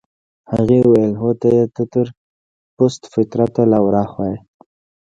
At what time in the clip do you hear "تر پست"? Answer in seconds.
1.93-3.01